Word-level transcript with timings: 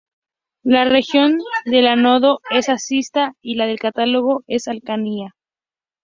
La 0.63 0.83
región 0.85 1.37
del 1.63 1.85
ánodo 1.85 2.39
es 2.49 2.69
ácida 2.69 3.35
y 3.39 3.53
la 3.53 3.67
del 3.67 3.77
cátodo 3.77 4.43
es 4.47 4.67
alcalina. 4.67 5.35